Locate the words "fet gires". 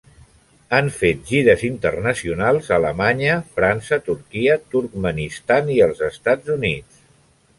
1.01-1.65